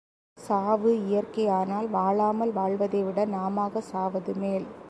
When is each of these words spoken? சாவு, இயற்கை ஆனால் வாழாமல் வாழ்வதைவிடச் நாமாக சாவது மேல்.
சாவு, 0.37 0.91
இயற்கை 1.05 1.47
ஆனால் 1.47 1.87
வாழாமல் 1.89 2.53
வாழ்வதைவிடச் 2.53 3.33
நாமாக 3.37 3.81
சாவது 3.81 4.35
மேல். 4.35 4.65